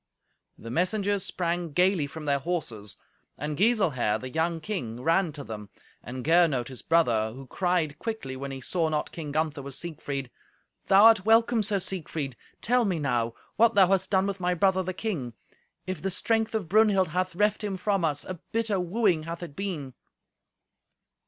The 0.57 0.71
messengers 0.71 1.23
sprang 1.23 1.73
gaily 1.73 2.07
from 2.07 2.25
their 2.25 2.39
horses, 2.39 2.97
and 3.37 3.55
Giselher, 3.55 4.17
the 4.17 4.31
young 4.31 4.59
king, 4.59 5.03
ran 5.03 5.31
to 5.33 5.43
them, 5.43 5.69
and 6.01 6.25
Gernot, 6.25 6.69
his 6.69 6.81
brother, 6.81 7.31
who 7.35 7.45
cried 7.45 7.99
quickly, 7.99 8.35
when 8.35 8.49
he 8.49 8.61
saw 8.61 8.89
not 8.89 9.11
King 9.11 9.31
Gunther 9.31 9.61
with 9.61 9.75
Siegfried, 9.75 10.31
"Thou 10.87 11.03
art 11.05 11.23
welcome, 11.23 11.61
Sir 11.61 11.77
Siegfried. 11.77 12.35
Tell 12.63 12.83
me, 12.83 12.97
now, 12.97 13.35
what 13.57 13.75
thou 13.75 13.89
hast 13.89 14.09
done 14.09 14.25
with 14.25 14.39
my 14.39 14.55
brother 14.55 14.81
the 14.81 14.91
king. 14.95 15.35
If 15.85 16.01
the 16.01 16.09
strength 16.09 16.55
of 16.55 16.67
Brunhild 16.67 17.09
hath 17.09 17.35
reft 17.35 17.63
him 17.63 17.77
from 17.77 18.03
us, 18.03 18.25
a 18.25 18.39
bitter 18.51 18.79
wooing 18.79 19.25
hath 19.25 19.43
it 19.43 19.55
been." 19.55 19.93